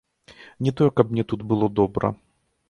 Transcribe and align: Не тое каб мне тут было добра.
Не 0.67 0.71
тое 0.79 0.87
каб 1.01 1.11
мне 1.11 1.25
тут 1.35 1.45
было 1.53 1.69
добра. 1.81 2.13